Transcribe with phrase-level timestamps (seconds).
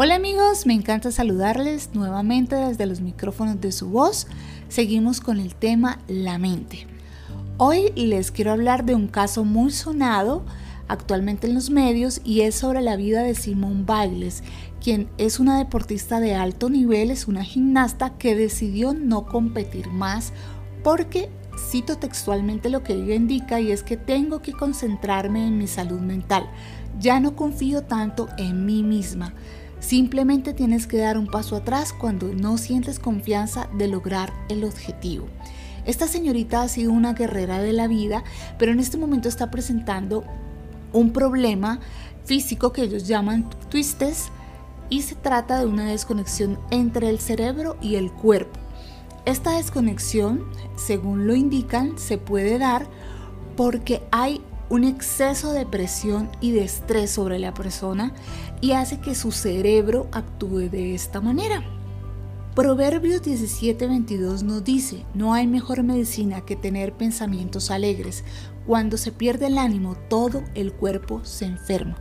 [0.00, 4.28] Hola amigos, me encanta saludarles nuevamente desde los micrófonos de su voz.
[4.68, 6.86] Seguimos con el tema la mente.
[7.56, 10.44] Hoy les quiero hablar de un caso muy sonado
[10.86, 14.44] actualmente en los medios y es sobre la vida de Simone Biles,
[14.80, 20.32] quien es una deportista de alto nivel, es una gimnasta que decidió no competir más
[20.84, 21.28] porque
[21.58, 26.00] cito textualmente lo que ella indica y es que tengo que concentrarme en mi salud
[26.00, 26.48] mental.
[26.98, 29.34] Ya no confío tanto en mí misma.
[29.80, 35.26] Simplemente tienes que dar un paso atrás cuando no sientes confianza de lograr el objetivo.
[35.84, 38.24] Esta señorita ha sido una guerrera de la vida,
[38.58, 40.24] pero en este momento está presentando
[40.92, 41.80] un problema
[42.24, 44.28] físico que ellos llaman twistes
[44.90, 48.58] y se trata de una desconexión entre el cerebro y el cuerpo.
[49.28, 52.86] Esta desconexión, según lo indican, se puede dar
[53.58, 58.14] porque hay un exceso de presión y de estrés sobre la persona
[58.62, 61.62] y hace que su cerebro actúe de esta manera.
[62.54, 68.24] Proverbios 17:22 nos dice, no hay mejor medicina que tener pensamientos alegres.
[68.66, 71.98] Cuando se pierde el ánimo, todo el cuerpo se enferma.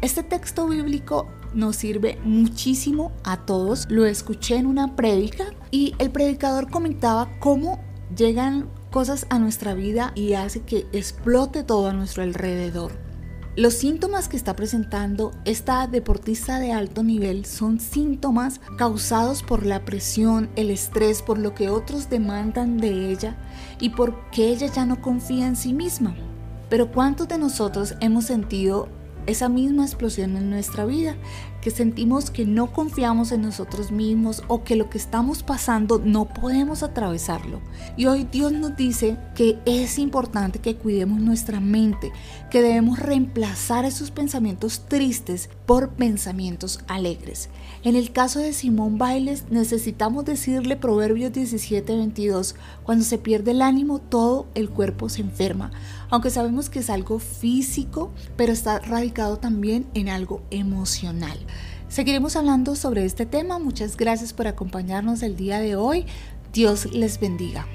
[0.00, 3.86] Este texto bíblico nos sirve muchísimo a todos.
[3.90, 7.80] Lo escuché en una prédica y el predicador comentaba cómo
[8.16, 12.92] llegan cosas a nuestra vida y hace que explote todo a nuestro alrededor.
[13.56, 19.84] Los síntomas que está presentando esta deportista de alto nivel son síntomas causados por la
[19.84, 23.36] presión, el estrés, por lo que otros demandan de ella
[23.80, 26.14] y porque ella ya no confía en sí misma.
[26.68, 28.88] Pero ¿cuántos de nosotros hemos sentido
[29.28, 31.16] esa misma explosión en nuestra vida,
[31.60, 36.26] que sentimos que no confiamos en nosotros mismos o que lo que estamos pasando no
[36.26, 37.60] podemos atravesarlo.
[37.96, 42.12] Y hoy Dios nos dice que es importante que cuidemos nuestra mente,
[42.50, 47.50] que debemos reemplazar esos pensamientos tristes por pensamientos alegres.
[47.84, 53.98] En el caso de Simón Bailes necesitamos decirle Proverbios 17:22, cuando se pierde el ánimo
[53.98, 55.70] todo el cuerpo se enferma,
[56.10, 61.38] aunque sabemos que es algo físico, pero está radicado también en algo emocional.
[61.88, 63.58] Seguiremos hablando sobre este tema.
[63.58, 66.06] Muchas gracias por acompañarnos el día de hoy.
[66.52, 67.66] Dios les bendiga.